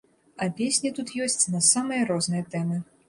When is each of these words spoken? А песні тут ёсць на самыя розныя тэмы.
А 0.45 0.45
песні 0.59 0.91
тут 0.99 1.13
ёсць 1.25 1.45
на 1.57 1.61
самыя 1.71 2.11
розныя 2.11 2.49
тэмы. 2.55 2.81